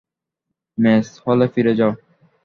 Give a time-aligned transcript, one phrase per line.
[0.77, 1.91] Mace হলে ফিরে যাও!